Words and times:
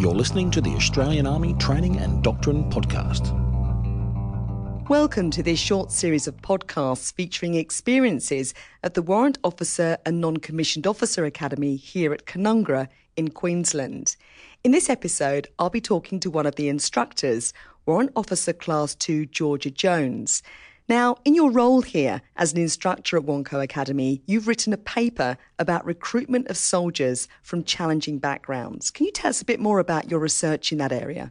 You're 0.00 0.14
listening 0.14 0.50
to 0.52 0.62
the 0.62 0.74
Australian 0.76 1.26
Army 1.26 1.52
Training 1.58 1.98
and 1.98 2.24
Doctrine 2.24 2.70
Podcast. 2.70 3.36
Welcome 4.88 5.30
to 5.32 5.42
this 5.42 5.58
short 5.58 5.92
series 5.92 6.26
of 6.26 6.38
podcasts 6.38 7.12
featuring 7.12 7.56
experiences 7.56 8.54
at 8.82 8.94
the 8.94 9.02
Warrant 9.02 9.36
Officer 9.44 9.98
and 10.06 10.18
Non 10.18 10.38
Commissioned 10.38 10.86
Officer 10.86 11.26
Academy 11.26 11.76
here 11.76 12.14
at 12.14 12.24
Canungra 12.24 12.88
in 13.18 13.28
Queensland. 13.28 14.16
In 14.64 14.72
this 14.72 14.88
episode, 14.88 15.48
I'll 15.58 15.68
be 15.68 15.82
talking 15.82 16.18
to 16.20 16.30
one 16.30 16.46
of 16.46 16.54
the 16.54 16.70
instructors, 16.70 17.52
Warrant 17.84 18.12
Officer 18.16 18.54
Class 18.54 18.94
2 18.94 19.26
Jorja 19.26 19.70
Jones. 19.70 20.42
Now, 20.90 21.18
in 21.24 21.36
your 21.36 21.52
role 21.52 21.82
here 21.82 22.20
as 22.34 22.52
an 22.52 22.58
instructor 22.58 23.16
at 23.16 23.22
WONCO 23.22 23.62
Academy, 23.62 24.22
you've 24.26 24.48
written 24.48 24.72
a 24.72 24.76
paper 24.76 25.38
about 25.56 25.86
recruitment 25.86 26.48
of 26.48 26.56
soldiers 26.56 27.28
from 27.44 27.62
challenging 27.62 28.18
backgrounds. 28.18 28.90
Can 28.90 29.06
you 29.06 29.12
tell 29.12 29.28
us 29.28 29.40
a 29.40 29.44
bit 29.44 29.60
more 29.60 29.78
about 29.78 30.10
your 30.10 30.18
research 30.18 30.72
in 30.72 30.78
that 30.78 30.90
area? 30.90 31.30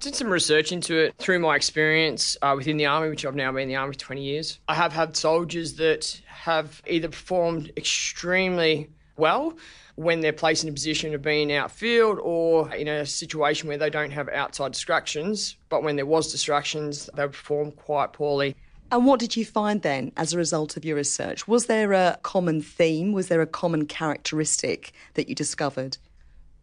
did 0.00 0.16
some 0.16 0.28
research 0.28 0.72
into 0.72 0.96
it 0.96 1.14
through 1.18 1.38
my 1.38 1.54
experience 1.54 2.36
uh, 2.42 2.54
within 2.56 2.78
the 2.78 2.86
army, 2.86 3.10
which 3.10 3.24
I've 3.24 3.36
now 3.36 3.52
been 3.52 3.62
in 3.62 3.68
the 3.68 3.76
army 3.76 3.92
for 3.92 4.00
20 4.00 4.24
years. 4.24 4.58
I 4.66 4.74
have 4.74 4.92
had 4.92 5.14
soldiers 5.14 5.74
that 5.74 6.20
have 6.26 6.82
either 6.88 7.10
performed 7.10 7.70
extremely 7.76 8.90
well 9.16 9.56
when 9.94 10.20
they're 10.20 10.32
placed 10.32 10.64
in 10.64 10.70
a 10.70 10.72
position 10.72 11.14
of 11.14 11.22
being 11.22 11.52
outfield 11.52 12.18
or 12.20 12.74
in 12.74 12.88
a 12.88 13.06
situation 13.06 13.68
where 13.68 13.78
they 13.78 13.90
don't 13.90 14.10
have 14.10 14.28
outside 14.30 14.72
distractions, 14.72 15.58
but 15.68 15.84
when 15.84 15.94
there 15.94 16.06
was 16.06 16.32
distractions, 16.32 17.08
they 17.14 17.26
perform 17.26 17.70
quite 17.70 18.12
poorly. 18.12 18.56
And 18.92 19.06
what 19.06 19.20
did 19.20 19.36
you 19.36 19.44
find 19.44 19.82
then 19.82 20.12
as 20.16 20.32
a 20.32 20.38
result 20.38 20.76
of 20.76 20.84
your 20.84 20.96
research? 20.96 21.46
Was 21.46 21.66
there 21.66 21.92
a 21.92 22.18
common 22.22 22.60
theme? 22.60 23.12
Was 23.12 23.28
there 23.28 23.40
a 23.40 23.46
common 23.46 23.86
characteristic 23.86 24.92
that 25.14 25.28
you 25.28 25.34
discovered? 25.34 25.98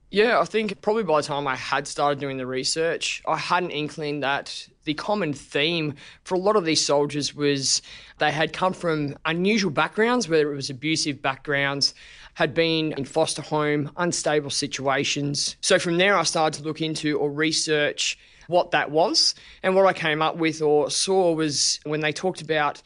Yeah, 0.09 0.39
I 0.39 0.45
think 0.45 0.81
probably 0.81 1.03
by 1.03 1.19
the 1.19 1.27
time 1.27 1.47
I 1.47 1.55
had 1.55 1.85
started 1.85 2.19
doing 2.19 2.37
the 2.37 2.47
research, 2.47 3.21
I 3.27 3.37
had 3.37 3.63
an 3.63 3.71
inkling 3.71 4.21
that 4.21 4.67
the 4.85 4.93
common 4.93 5.33
theme 5.33 5.95
for 6.23 6.35
a 6.35 6.39
lot 6.39 6.55
of 6.55 6.63
these 6.63 6.85
soldiers 6.85 7.35
was 7.35 7.81
they 8.17 8.31
had 8.31 8.53
come 8.53 8.71
from 8.71 9.17
unusual 9.25 9.71
backgrounds, 9.71 10.29
whether 10.29 10.49
it 10.51 10.55
was 10.55 10.69
abusive 10.69 11.21
backgrounds, 11.21 11.93
had 12.35 12.53
been 12.53 12.93
in 12.93 13.03
foster 13.03 13.41
home, 13.41 13.91
unstable 13.97 14.49
situations. 14.49 15.57
So 15.59 15.77
from 15.77 15.97
there, 15.97 16.17
I 16.17 16.23
started 16.23 16.59
to 16.59 16.67
look 16.67 16.81
into 16.81 17.17
or 17.19 17.29
research 17.29 18.17
what 18.47 18.71
that 18.71 18.91
was. 18.91 19.35
And 19.63 19.75
what 19.75 19.85
I 19.85 19.93
came 19.93 20.21
up 20.21 20.37
with 20.37 20.61
or 20.61 20.89
saw 20.89 21.33
was 21.33 21.79
when 21.83 22.01
they 22.01 22.11
talked 22.11 22.41
about 22.41 22.81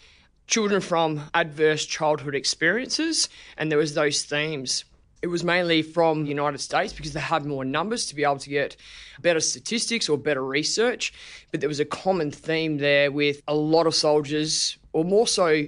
children 0.47 0.81
from 0.81 1.21
adverse 1.33 1.85
childhood 1.85 2.35
experiences, 2.35 3.29
and 3.57 3.71
there 3.71 3.79
was 3.79 3.93
those 3.93 4.23
themes. 4.23 4.83
It 5.21 5.27
was 5.27 5.43
mainly 5.43 5.81
from 5.83 6.23
the 6.23 6.29
United 6.29 6.57
States 6.57 6.93
because 6.93 7.13
they 7.13 7.19
had 7.19 7.45
more 7.45 7.63
numbers 7.63 8.07
to 8.07 8.15
be 8.15 8.23
able 8.23 8.39
to 8.39 8.49
get 8.49 8.75
better 9.21 9.39
statistics 9.39 10.09
or 10.09 10.17
better 10.17 10.43
research. 10.43 11.13
But 11.51 11.59
there 11.59 11.69
was 11.69 11.79
a 11.79 11.85
common 11.85 12.31
theme 12.31 12.79
there 12.79 13.11
with 13.11 13.41
a 13.47 13.53
lot 13.53 13.85
of 13.85 13.93
soldiers, 13.93 14.77
or 14.93 15.05
more 15.05 15.27
so 15.27 15.67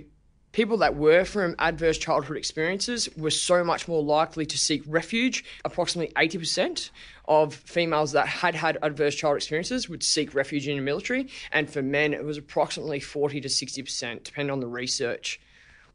people 0.53 0.77
that 0.77 0.95
were 0.95 1.25
from 1.25 1.55
adverse 1.59 1.97
childhood 1.97 2.37
experiences 2.37 3.09
were 3.17 3.31
so 3.31 3.63
much 3.63 3.87
more 3.87 4.01
likely 4.01 4.45
to 4.45 4.57
seek 4.57 4.83
refuge. 4.87 5.43
Approximately 5.65 6.13
80% 6.13 6.91
of 7.27 7.53
females 7.53 8.13
that 8.13 8.27
had 8.27 8.55
had 8.55 8.77
adverse 8.81 9.15
child 9.15 9.35
experiences 9.35 9.89
would 9.89 10.03
seek 10.03 10.33
refuge 10.33 10.67
in 10.67 10.77
the 10.77 10.83
military, 10.83 11.27
and 11.51 11.69
for 11.69 11.81
men, 11.81 12.13
it 12.13 12.23
was 12.23 12.37
approximately 12.37 12.99
40 12.99 13.41
to 13.41 13.49
60%, 13.49 14.23
depending 14.23 14.51
on 14.51 14.59
the 14.59 14.67
research. 14.67 15.39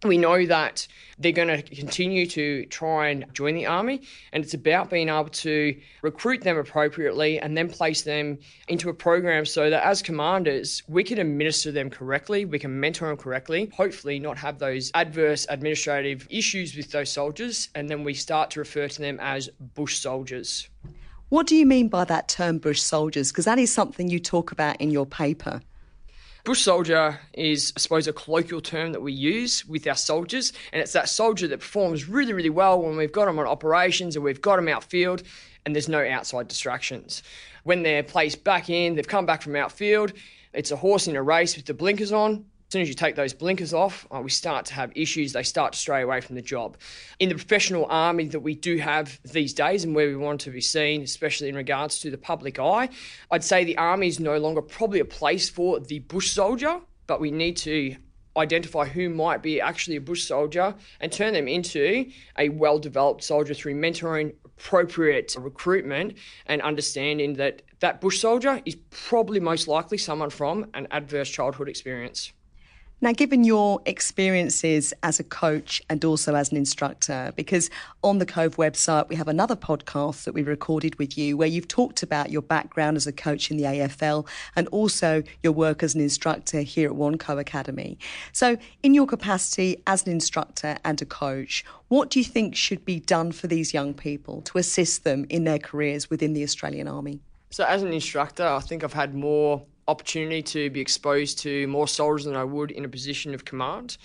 We 0.05 0.17
know 0.17 0.47
that 0.47 0.87
they're 1.19 1.33
going 1.33 1.49
to 1.49 1.61
continue 1.61 2.25
to 2.27 2.67
try 2.67 3.09
and 3.09 3.27
join 3.33 3.57
the 3.57 3.67
army, 3.67 4.03
and 4.33 4.45
it's 4.45 4.55
about 4.55 4.91
being 4.91 5.09
able 5.09 5.29
to 5.29 5.77
recruit 6.03 6.43
them 6.43 6.57
appropriately 6.57 7.41
and 7.41 7.57
then 7.57 7.69
place 7.69 8.03
them 8.03 8.39
into 8.69 8.91
a 8.91 8.95
program 8.95 9.45
so 9.45 9.69
that 9.71 9.85
as 9.85 10.01
commanders, 10.01 10.85
we 10.87 11.03
can 11.03 11.19
administer 11.19 11.73
them 11.73 11.91
correctly, 11.91 12.45
we 12.45 12.61
can 12.61 12.79
mentor 12.79 13.09
them 13.09 13.17
correctly, 13.17 13.73
hopefully, 13.75 14.21
not 14.21 14.39
have 14.39 14.61
those 14.61 14.93
adverse 14.95 15.47
administrative 15.49 16.29
issues 16.31 16.77
with 16.77 16.93
those 16.93 17.11
soldiers, 17.11 17.69
and 17.75 17.89
then 17.89 18.05
we 18.05 18.15
start 18.15 18.53
to 18.53 18.61
refer 18.61 18.87
to 18.87 19.01
them 19.01 19.19
as 19.21 19.49
bush 19.75 19.99
soldiers. 19.99 20.69
What 21.31 21.49
do 21.49 21.57
you 21.57 21.67
mean 21.67 21.89
by 21.89 22.05
that 22.05 22.29
term, 22.29 22.59
bush 22.59 22.81
soldiers? 22.81 23.33
Because 23.33 23.47
that 23.47 23.59
is 23.59 23.73
something 23.73 24.09
you 24.09 24.21
talk 24.21 24.53
about 24.53 24.81
in 24.81 24.93
your 24.93 25.07
paper. 25.07 25.61
Bush 26.49 26.63
soldier 26.63 27.21
is, 27.35 27.75
I 27.77 27.81
suppose, 27.81 28.09
a 28.09 28.13
colloquial 28.15 28.63
term 28.63 28.93
that 28.93 29.03
we 29.03 29.13
use 29.13 29.67
with 29.67 29.87
our 29.87 29.95
soldiers, 29.95 30.55
and 30.73 30.81
it's 30.81 30.95
that 30.95 31.11
soldier 31.11 31.47
that 31.47 31.61
performs 31.61 32.09
really, 32.09 32.33
really 32.33 32.49
well 32.49 32.81
when 32.81 32.97
we've 32.97 33.13
got 33.13 33.27
them 33.27 33.39
on 33.39 33.47
operations 33.47 34.17
and 34.17 34.25
we've 34.25 34.41
got 34.41 34.57
them 34.57 34.67
outfield 34.67 35.25
and 35.67 35.75
there's 35.75 35.91
no 35.91 36.03
outside 36.09 36.49
distractions. 36.49 37.23
When 37.65 37.83
they're 37.83 38.03
placed 38.03 38.45
back 38.45 38.71
in, 38.71 38.95
they've 38.95 39.07
come 39.07 39.27
back 39.27 39.43
from 39.43 39.57
outfield, 39.57 40.15
it's 40.55 40.71
a 40.71 40.77
horse 40.77 41.07
in 41.07 41.17
a 41.17 41.23
race 41.23 41.55
with 41.55 41.67
the 41.67 41.75
blinkers 41.75 42.13
on, 42.13 42.47
as 42.69 42.73
soon 42.73 42.83
as 42.83 42.89
you 42.91 42.95
take 42.95 43.17
those 43.17 43.33
blinkers 43.33 43.73
off, 43.73 44.07
uh, 44.15 44.21
we 44.21 44.29
start 44.29 44.67
to 44.67 44.75
have 44.75 44.93
issues. 44.95 45.33
They 45.33 45.43
start 45.43 45.73
to 45.73 45.79
stray 45.79 46.03
away 46.03 46.21
from 46.21 46.37
the 46.37 46.43
job. 46.43 46.77
In 47.19 47.31
the 47.31 47.35
professional 47.35 47.87
army 47.89 48.27
that 48.27 48.41
we 48.41 48.55
do 48.55 48.77
have 48.77 49.19
these 49.23 49.55
days 49.55 49.85
and 49.85 49.95
where 49.95 50.07
we 50.07 50.17
want 50.17 50.43
to 50.43 50.51
be 50.51 50.61
seen, 50.61 51.01
especially 51.01 51.49
in 51.49 51.55
regards 51.55 51.99
to 52.01 52.11
the 52.11 52.19
public 52.19 52.59
eye, 52.59 52.91
I'd 53.31 53.43
say 53.43 53.65
the 53.65 53.79
army 53.79 54.09
is 54.09 54.21
no 54.21 54.37
longer 54.37 54.61
probably 54.61 55.01
a 55.01 55.07
place 55.07 55.49
for 55.49 55.81
the 55.81 56.01
bush 56.01 56.31
soldier, 56.31 56.79
but 57.07 57.23
we 57.23 57.31
need 57.31 57.57
to 57.59 57.97
identify 58.37 58.85
who 58.85 59.09
might 59.09 59.43
be 59.43 59.63
actually 59.63 59.97
a 59.97 60.03
bush 60.03 60.25
soldier 60.25 60.75
and 61.01 61.11
turn 61.11 61.33
them 61.33 61.49
into 61.49 62.11
a 62.37 62.51
well 62.51 62.79
developed 62.79 63.25
soldier 63.25 63.55
through 63.55 63.77
mentoring, 63.77 64.35
appropriate 64.45 65.35
recruitment, 65.39 66.19
and 66.45 66.61
understanding 66.61 67.33
that 67.33 67.63
that 67.81 68.03
bush 68.03 68.21
soldier 68.21 68.61
is 68.67 68.77
probably 68.91 69.41
most 69.41 69.69
likely 69.69 69.97
someone 69.97 70.29
from 70.29 70.67
an 70.75 70.87
adverse 70.91 71.31
childhood 71.31 71.71
experience. 71.71 72.35
Now, 73.01 73.13
given 73.13 73.45
your 73.45 73.81
experiences 73.87 74.93
as 75.05 75.21
a 75.21 75.25
coach 75.25 75.81
and 75.89 76.05
also 76.05 76.35
as 76.35 76.51
an 76.51 76.57
instructor, 76.57 77.33
because 77.37 77.71
on 78.03 78.19
the 78.19 78.27
Cove 78.27 78.57
website 78.57 79.09
we 79.09 79.15
have 79.15 79.29
another 79.29 79.55
podcast 79.55 80.25
that 80.25 80.35
we 80.35 80.43
recorded 80.43 80.99
with 80.99 81.17
you 81.17 81.37
where 81.37 81.47
you've 81.47 81.69
talked 81.69 82.03
about 82.03 82.33
your 82.33 82.43
background 82.43 82.97
as 82.97 83.07
a 83.07 83.13
coach 83.13 83.53
in 83.53 83.57
the 83.57 83.63
AFL 83.63 84.27
and 84.57 84.67
also 84.69 85.23
your 85.45 85.53
work 85.53 85.85
as 85.85 85.95
an 85.95 86.01
instructor 86.01 86.63
here 86.63 86.91
at 86.91 86.97
WONCO 86.97 87.39
Academy. 87.39 88.01
So, 88.33 88.57
in 88.83 88.95
your 88.95 89.07
capacity 89.07 89.81
as 89.87 90.05
an 90.05 90.11
instructor 90.11 90.77
and 90.85 91.01
a 91.01 91.07
coach, 91.07 91.65
what 91.87 92.11
do 92.11 92.19
you 92.19 92.25
think 92.25 92.57
should 92.57 92.85
be 92.85 92.99
done 92.99 93.31
for 93.31 93.47
these 93.47 93.73
young 93.73 93.95
people 93.95 94.43
to 94.43 94.59
assist 94.59 95.05
them 95.05 95.25
in 95.29 95.45
their 95.45 95.61
careers 95.61 96.11
within 96.11 96.33
the 96.33 96.43
Australian 96.43 96.89
Army? 96.89 97.21
So, 97.51 97.65
as 97.65 97.85
an 97.85 97.93
instructor, 97.93 98.45
I 98.45 98.59
think 98.59 98.83
I've 98.83 98.93
had 98.93 99.15
more 99.15 99.63
opportunity 99.89 100.43
to 100.43 100.71
be 100.71 100.81
exposed 100.81 101.41
to 101.41 101.67
more 101.67 101.89
soldiers 101.89 102.27
than 102.27 102.37
I 102.37 102.45
would 102.45 102.71
in 102.71 102.85
a 102.85 102.89
position 102.89 103.35
of 103.35 103.45
command. 103.45 103.97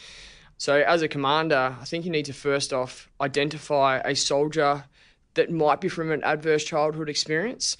So, 0.57 0.77
as 0.81 1.01
a 1.01 1.07
commander, 1.07 1.75
I 1.79 1.85
think 1.85 2.05
you 2.05 2.11
need 2.11 2.25
to 2.25 2.33
first 2.33 2.73
off 2.73 3.09
identify 3.19 3.99
a 3.99 4.15
soldier 4.15 4.85
that 5.33 5.51
might 5.51 5.81
be 5.81 5.89
from 5.89 6.11
an 6.11 6.23
adverse 6.23 6.63
childhood 6.63 7.09
experience, 7.09 7.77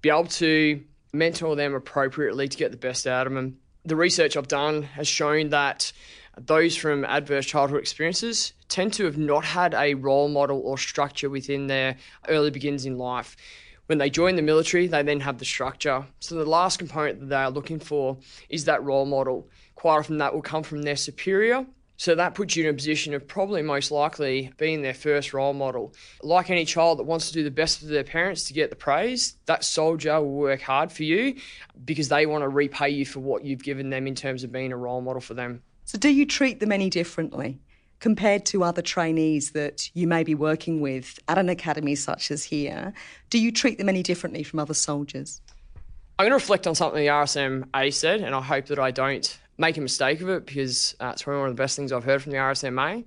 be 0.00 0.08
able 0.08 0.26
to 0.26 0.82
mentor 1.12 1.56
them 1.56 1.74
appropriately 1.74 2.48
to 2.48 2.56
get 2.56 2.70
the 2.70 2.76
best 2.76 3.06
out 3.06 3.26
of 3.26 3.32
them. 3.32 3.58
The 3.84 3.96
research 3.96 4.36
I've 4.36 4.48
done 4.48 4.82
has 4.82 5.08
shown 5.08 5.50
that 5.50 5.92
those 6.36 6.76
from 6.76 7.04
adverse 7.04 7.46
childhood 7.46 7.80
experiences 7.80 8.52
tend 8.68 8.92
to 8.94 9.04
have 9.04 9.18
not 9.18 9.44
had 9.44 9.74
a 9.74 9.94
role 9.94 10.28
model 10.28 10.60
or 10.60 10.78
structure 10.78 11.28
within 11.28 11.66
their 11.66 11.96
early 12.28 12.50
begins 12.50 12.86
in 12.86 12.96
life. 12.96 13.36
When 13.88 13.96
they 13.96 14.10
join 14.10 14.36
the 14.36 14.42
military, 14.42 14.86
they 14.86 15.02
then 15.02 15.20
have 15.20 15.38
the 15.38 15.46
structure. 15.46 16.04
So 16.20 16.34
the 16.34 16.44
last 16.44 16.78
component 16.78 17.20
that 17.20 17.28
they 17.30 17.36
are 17.36 17.50
looking 17.50 17.80
for 17.80 18.18
is 18.50 18.66
that 18.66 18.84
role 18.84 19.06
model. 19.06 19.48
Quite 19.76 20.00
often 20.00 20.18
that 20.18 20.34
will 20.34 20.42
come 20.42 20.62
from 20.62 20.82
their 20.82 20.94
superior. 20.94 21.64
So 21.96 22.14
that 22.14 22.34
puts 22.34 22.54
you 22.54 22.64
in 22.64 22.70
a 22.70 22.74
position 22.74 23.14
of 23.14 23.26
probably 23.26 23.62
most 23.62 23.90
likely 23.90 24.52
being 24.58 24.82
their 24.82 24.92
first 24.92 25.32
role 25.32 25.54
model. 25.54 25.94
Like 26.22 26.50
any 26.50 26.66
child 26.66 26.98
that 26.98 27.04
wants 27.04 27.28
to 27.28 27.32
do 27.32 27.42
the 27.42 27.50
best 27.50 27.80
for 27.80 27.86
their 27.86 28.04
parents 28.04 28.44
to 28.44 28.52
get 28.52 28.68
the 28.68 28.76
praise, 28.76 29.36
that 29.46 29.64
soldier 29.64 30.20
will 30.20 30.34
work 30.34 30.60
hard 30.60 30.92
for 30.92 31.04
you 31.04 31.36
because 31.82 32.10
they 32.10 32.26
want 32.26 32.42
to 32.42 32.48
repay 32.48 32.90
you 32.90 33.06
for 33.06 33.20
what 33.20 33.42
you've 33.42 33.64
given 33.64 33.88
them 33.88 34.06
in 34.06 34.14
terms 34.14 34.44
of 34.44 34.52
being 34.52 34.70
a 34.70 34.76
role 34.76 35.00
model 35.00 35.22
for 35.22 35.32
them. 35.32 35.62
So, 35.86 35.96
do 35.96 36.10
you 36.10 36.26
treat 36.26 36.60
them 36.60 36.72
any 36.72 36.90
differently? 36.90 37.58
Compared 38.00 38.46
to 38.46 38.64
other 38.64 38.82
trainees 38.82 39.52
that 39.52 39.90
you 39.94 40.06
may 40.06 40.22
be 40.22 40.34
working 40.34 40.80
with 40.80 41.18
at 41.28 41.38
an 41.38 41.48
academy 41.48 41.94
such 41.94 42.30
as 42.30 42.44
here, 42.44 42.92
do 43.30 43.38
you 43.38 43.50
treat 43.50 43.78
them 43.78 43.88
any 43.88 44.02
differently 44.02 44.42
from 44.42 44.58
other 44.60 44.74
soldiers? 44.74 45.40
I'm 46.18 46.24
going 46.24 46.30
to 46.30 46.42
reflect 46.42 46.66
on 46.66 46.74
something 46.74 47.00
the 47.00 47.08
RSMA 47.08 47.92
said, 47.94 48.20
and 48.20 48.34
I 48.34 48.40
hope 48.40 48.66
that 48.66 48.78
I 48.78 48.90
don't 48.90 49.38
make 49.56 49.76
a 49.76 49.80
mistake 49.80 50.20
of 50.20 50.28
it 50.28 50.46
because 50.46 50.96
uh, 51.00 51.10
it's 51.12 51.22
probably 51.22 51.40
one 51.40 51.50
of 51.50 51.56
the 51.56 51.62
best 51.62 51.76
things 51.76 51.92
I've 51.92 52.04
heard 52.04 52.22
from 52.22 52.32
the 52.32 52.38
RSMA. 52.38 53.04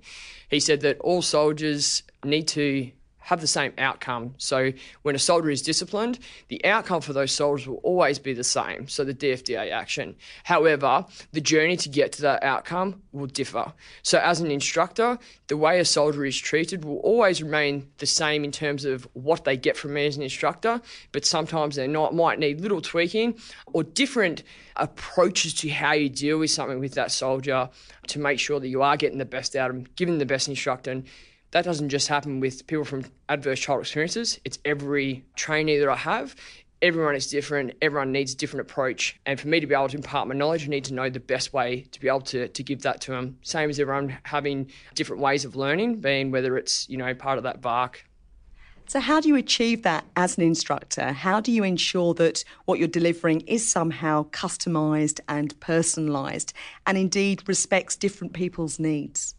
He 0.48 0.60
said 0.60 0.80
that 0.82 0.98
all 1.00 1.22
soldiers 1.22 2.02
need 2.24 2.48
to 2.48 2.90
have 3.22 3.40
the 3.40 3.46
same 3.46 3.72
outcome. 3.78 4.34
So 4.38 4.72
when 5.02 5.14
a 5.14 5.18
soldier 5.18 5.50
is 5.50 5.62
disciplined, 5.62 6.18
the 6.48 6.64
outcome 6.64 7.00
for 7.00 7.12
those 7.12 7.32
soldiers 7.32 7.66
will 7.66 7.76
always 7.76 8.18
be 8.18 8.32
the 8.32 8.44
same. 8.44 8.88
So 8.88 9.04
the 9.04 9.14
DFDA 9.14 9.70
action. 9.70 10.16
However, 10.44 11.06
the 11.32 11.40
journey 11.40 11.76
to 11.78 11.88
get 11.88 12.12
to 12.12 12.22
that 12.22 12.42
outcome 12.42 13.02
will 13.12 13.26
differ. 13.26 13.72
So 14.02 14.18
as 14.18 14.40
an 14.40 14.50
instructor, 14.50 15.18
the 15.46 15.56
way 15.56 15.78
a 15.78 15.84
soldier 15.84 16.24
is 16.24 16.36
treated 16.36 16.84
will 16.84 16.98
always 16.98 17.42
remain 17.42 17.88
the 17.98 18.06
same 18.06 18.44
in 18.44 18.52
terms 18.52 18.84
of 18.84 19.06
what 19.12 19.44
they 19.44 19.56
get 19.56 19.76
from 19.76 19.94
me 19.94 20.06
as 20.06 20.16
an 20.16 20.22
instructor, 20.22 20.80
but 21.12 21.24
sometimes 21.24 21.76
they 21.76 21.86
might 21.86 22.38
need 22.38 22.60
little 22.60 22.80
tweaking 22.80 23.38
or 23.72 23.84
different 23.84 24.42
approaches 24.76 25.54
to 25.54 25.68
how 25.68 25.92
you 25.92 26.08
deal 26.08 26.38
with 26.38 26.50
something 26.50 26.80
with 26.80 26.94
that 26.94 27.12
soldier 27.12 27.68
to 28.08 28.18
make 28.18 28.38
sure 28.38 28.58
that 28.58 28.68
you 28.68 28.82
are 28.82 28.96
getting 28.96 29.18
the 29.18 29.24
best 29.24 29.54
out 29.54 29.70
of 29.70 29.76
them, 29.76 29.86
giving 29.96 30.18
the 30.18 30.26
best 30.26 30.48
instructor. 30.48 31.02
That 31.52 31.64
doesn't 31.64 31.90
just 31.90 32.08
happen 32.08 32.40
with 32.40 32.66
people 32.66 32.84
from 32.84 33.04
adverse 33.28 33.60
child 33.60 33.80
experiences. 33.80 34.40
It's 34.44 34.58
every 34.64 35.24
trainee 35.36 35.78
that 35.78 35.88
I 35.88 35.96
have. 35.96 36.34
Everyone 36.80 37.14
is 37.14 37.28
different. 37.28 37.74
Everyone 37.80 38.10
needs 38.10 38.32
a 38.32 38.36
different 38.36 38.62
approach. 38.62 39.20
And 39.24 39.38
for 39.38 39.48
me 39.48 39.60
to 39.60 39.66
be 39.66 39.74
able 39.74 39.88
to 39.88 39.96
impart 39.96 40.26
my 40.26 40.34
knowledge, 40.34 40.64
I 40.64 40.68
need 40.68 40.84
to 40.86 40.94
know 40.94 41.08
the 41.08 41.20
best 41.20 41.52
way 41.52 41.82
to 41.92 42.00
be 42.00 42.08
able 42.08 42.22
to, 42.22 42.48
to 42.48 42.62
give 42.62 42.82
that 42.82 43.00
to 43.02 43.12
them. 43.12 43.38
Same 43.42 43.70
as 43.70 43.78
everyone 43.78 44.18
having 44.24 44.70
different 44.94 45.22
ways 45.22 45.44
of 45.44 45.54
learning, 45.54 46.00
being 46.00 46.30
whether 46.30 46.56
it's, 46.56 46.88
you 46.88 46.96
know, 46.96 47.14
part 47.14 47.38
of 47.38 47.44
that 47.44 47.60
VARK 47.60 48.04
so, 48.92 49.00
how 49.00 49.20
do 49.20 49.28
you 49.28 49.36
achieve 49.36 49.84
that 49.84 50.04
as 50.16 50.36
an 50.36 50.44
instructor? 50.44 51.12
How 51.12 51.40
do 51.40 51.50
you 51.50 51.64
ensure 51.64 52.12
that 52.14 52.44
what 52.66 52.78
you're 52.78 52.88
delivering 52.88 53.40
is 53.42 53.66
somehow 53.66 54.24
customised 54.24 55.20
and 55.28 55.58
personalised 55.60 56.52
and 56.86 56.98
indeed 56.98 57.48
respects 57.48 57.96
different 57.96 58.34
people's 58.34 58.78
needs? 58.78 59.34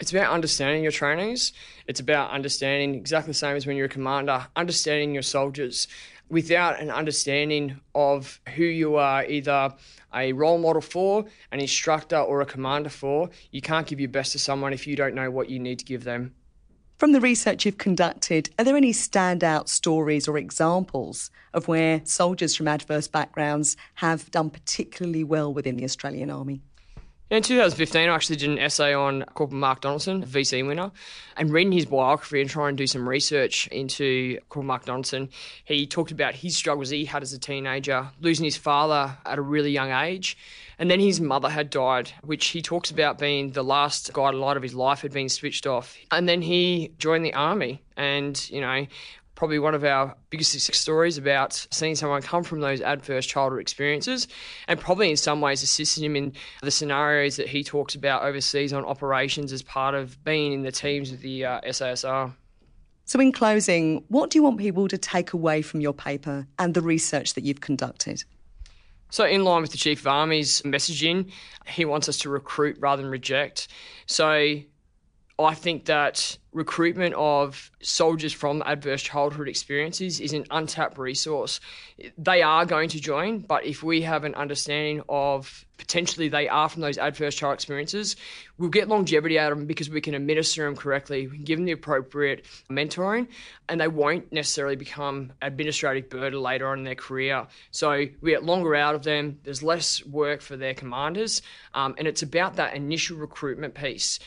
It's 0.00 0.12
about 0.12 0.32
understanding 0.32 0.82
your 0.82 0.92
trainees. 0.92 1.52
It's 1.88 1.98
about 1.98 2.30
understanding 2.30 2.94
exactly 2.94 3.32
the 3.32 3.38
same 3.38 3.56
as 3.56 3.66
when 3.66 3.76
you're 3.76 3.86
a 3.86 3.88
commander, 3.88 4.46
understanding 4.54 5.12
your 5.12 5.22
soldiers. 5.22 5.88
Without 6.28 6.80
an 6.80 6.90
understanding 6.90 7.80
of 7.94 8.40
who 8.54 8.64
you 8.64 8.96
are 8.96 9.24
either 9.24 9.74
a 10.14 10.32
role 10.32 10.58
model 10.58 10.82
for, 10.82 11.24
an 11.50 11.58
instructor, 11.58 12.18
or 12.18 12.40
a 12.40 12.46
commander 12.46 12.90
for, 12.90 13.30
you 13.50 13.60
can't 13.60 13.86
give 13.86 13.98
your 13.98 14.08
best 14.08 14.32
to 14.32 14.38
someone 14.38 14.72
if 14.72 14.86
you 14.86 14.94
don't 14.94 15.14
know 15.14 15.30
what 15.30 15.50
you 15.50 15.58
need 15.58 15.80
to 15.80 15.84
give 15.84 16.04
them. 16.04 16.34
From 16.98 17.12
the 17.12 17.20
research 17.20 17.64
you've 17.64 17.78
conducted, 17.78 18.50
are 18.58 18.64
there 18.64 18.76
any 18.76 18.92
standout 18.92 19.68
stories 19.68 20.28
or 20.28 20.36
examples 20.36 21.30
of 21.54 21.66
where 21.66 22.02
soldiers 22.04 22.54
from 22.56 22.68
adverse 22.68 23.08
backgrounds 23.08 23.76
have 23.94 24.30
done 24.30 24.50
particularly 24.50 25.24
well 25.24 25.52
within 25.52 25.76
the 25.76 25.84
Australian 25.84 26.30
Army? 26.30 26.62
In 27.30 27.42
2015, 27.42 28.08
I 28.08 28.14
actually 28.14 28.36
did 28.36 28.48
an 28.48 28.58
essay 28.58 28.94
on 28.94 29.22
Corporal 29.34 29.60
Mark 29.60 29.82
Donaldson, 29.82 30.24
VC 30.24 30.66
winner, 30.66 30.90
and 31.36 31.52
reading 31.52 31.72
his 31.72 31.84
biography 31.84 32.40
and 32.40 32.48
trying 32.48 32.74
to 32.74 32.82
do 32.82 32.86
some 32.86 33.06
research 33.06 33.66
into 33.66 34.38
Corporal 34.48 34.64
Mark 34.64 34.86
Donaldson, 34.86 35.28
he 35.62 35.86
talked 35.86 36.10
about 36.10 36.36
his 36.36 36.56
struggles 36.56 36.88
he 36.88 37.04
had 37.04 37.22
as 37.22 37.34
a 37.34 37.38
teenager, 37.38 38.08
losing 38.22 38.46
his 38.46 38.56
father 38.56 39.18
at 39.26 39.36
a 39.36 39.42
really 39.42 39.70
young 39.70 39.90
age, 39.90 40.38
and 40.78 40.90
then 40.90 41.00
his 41.00 41.20
mother 41.20 41.50
had 41.50 41.68
died, 41.68 42.10
which 42.22 42.46
he 42.46 42.62
talks 42.62 42.90
about 42.90 43.18
being 43.18 43.50
the 43.50 43.62
last 43.62 44.10
guiding 44.14 44.40
light 44.40 44.56
of 44.56 44.62
his 44.62 44.74
life 44.74 45.02
had 45.02 45.12
been 45.12 45.28
switched 45.28 45.66
off. 45.66 45.98
And 46.10 46.26
then 46.26 46.40
he 46.40 46.94
joined 46.96 47.26
the 47.26 47.34
army, 47.34 47.82
and 47.94 48.48
you 48.48 48.62
know, 48.62 48.86
probably 49.38 49.60
one 49.60 49.72
of 49.72 49.84
our 49.84 50.16
biggest 50.30 50.50
success 50.50 50.76
stories 50.76 51.16
about 51.16 51.64
seeing 51.70 51.94
someone 51.94 52.20
come 52.20 52.42
from 52.42 52.60
those 52.60 52.80
adverse 52.80 53.24
childhood 53.24 53.60
experiences 53.60 54.26
and 54.66 54.80
probably 54.80 55.10
in 55.10 55.16
some 55.16 55.40
ways 55.40 55.62
assisting 55.62 56.02
him 56.02 56.16
in 56.16 56.32
the 56.60 56.72
scenarios 56.72 57.36
that 57.36 57.46
he 57.46 57.62
talks 57.62 57.94
about 57.94 58.24
overseas 58.24 58.72
on 58.72 58.84
operations 58.84 59.52
as 59.52 59.62
part 59.62 59.94
of 59.94 60.22
being 60.24 60.52
in 60.52 60.62
the 60.62 60.72
teams 60.72 61.12
of 61.12 61.20
the 61.20 61.44
uh, 61.44 61.60
SASR. 61.60 62.34
So, 63.04 63.20
in 63.20 63.30
closing, 63.30 64.02
what 64.08 64.30
do 64.30 64.38
you 64.38 64.42
want 64.42 64.58
people 64.58 64.88
to 64.88 64.98
take 64.98 65.32
away 65.32 65.62
from 65.62 65.80
your 65.80 65.94
paper 65.94 66.48
and 66.58 66.74
the 66.74 66.82
research 66.82 67.34
that 67.34 67.44
you've 67.44 67.60
conducted? 67.60 68.24
So, 69.10 69.24
in 69.24 69.44
line 69.44 69.62
with 69.62 69.70
the 69.70 69.78
Chief 69.78 70.00
of 70.00 70.08
Army's 70.08 70.62
messaging, 70.62 71.30
he 71.64 71.84
wants 71.84 72.08
us 72.08 72.18
to 72.18 72.28
recruit 72.28 72.76
rather 72.80 73.02
than 73.02 73.10
reject. 73.10 73.68
So, 74.06 74.62
I 75.40 75.54
think 75.54 75.84
that 75.84 76.36
recruitment 76.52 77.14
of 77.14 77.70
soldiers 77.80 78.32
from 78.32 78.60
adverse 78.66 79.02
childhood 79.02 79.48
experiences 79.48 80.18
is 80.18 80.32
an 80.32 80.44
untapped 80.50 80.98
resource. 80.98 81.60
They 82.16 82.42
are 82.42 82.66
going 82.66 82.88
to 82.88 83.00
join, 83.00 83.40
but 83.40 83.64
if 83.64 83.84
we 83.84 84.02
have 84.02 84.24
an 84.24 84.34
understanding 84.34 85.02
of 85.08 85.64
potentially 85.76 86.28
they 86.28 86.48
are 86.48 86.68
from 86.68 86.82
those 86.82 86.98
adverse 86.98 87.36
child 87.36 87.54
experiences, 87.54 88.16
we'll 88.56 88.68
get 88.68 88.88
longevity 88.88 89.38
out 89.38 89.52
of 89.52 89.58
them 89.58 89.68
because 89.68 89.88
we 89.88 90.00
can 90.00 90.14
administer 90.14 90.64
them 90.64 90.74
correctly, 90.74 91.28
give 91.44 91.58
them 91.58 91.66
the 91.66 91.72
appropriate 91.72 92.44
mentoring, 92.68 93.28
and 93.68 93.80
they 93.80 93.86
won't 93.86 94.32
necessarily 94.32 94.74
become 94.74 95.32
administrative 95.40 96.10
burden 96.10 96.40
later 96.40 96.66
on 96.66 96.78
in 96.78 96.84
their 96.84 96.96
career. 96.96 97.46
So 97.70 98.06
we 98.20 98.30
get 98.32 98.42
longer 98.42 98.74
out 98.74 98.96
of 98.96 99.04
them, 99.04 99.38
there's 99.44 99.62
less 99.62 100.04
work 100.04 100.40
for 100.40 100.56
their 100.56 100.74
commanders, 100.74 101.42
um, 101.74 101.94
and 101.96 102.08
it's 102.08 102.22
about 102.22 102.56
that 102.56 102.74
initial 102.74 103.18
recruitment 103.18 103.74
piece 103.74 104.18